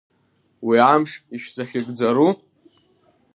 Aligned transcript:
Уи 0.65 0.77
амш 0.93 1.11
ишәзахьыгӡару? 1.35 2.29